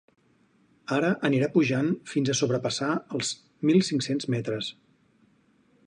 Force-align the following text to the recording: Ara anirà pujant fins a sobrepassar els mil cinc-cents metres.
Ara 0.95 1.11
anirà 1.29 1.49
pujant 1.57 1.91
fins 2.13 2.31
a 2.31 2.37
sobrepassar 2.41 2.89
els 3.19 3.31
mil 3.71 3.87
cinc-cents 3.91 4.31
metres. 4.37 4.73